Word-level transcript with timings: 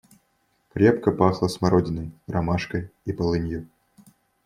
Крепко 0.73 1.11
пахло 1.11 1.47
смородиной, 1.47 2.09
ромашкой 2.27 2.89
и 3.05 3.13
полынью. 3.13 3.67